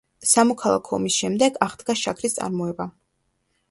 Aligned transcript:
სამოქალაქო 0.29 0.95
ომის 0.99 1.19
შემდეგ 1.25 1.61
აღდგა 1.69 1.99
შაქრის 2.05 2.39
წარმოება. 2.43 2.93